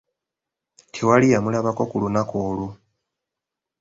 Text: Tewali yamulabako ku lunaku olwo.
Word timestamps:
Tewali 0.93 1.27
yamulabako 1.33 1.83
ku 1.89 1.95
lunaku 2.01 2.35
olwo. 2.47 2.69